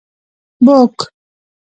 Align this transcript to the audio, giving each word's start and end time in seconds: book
book 0.61 0.97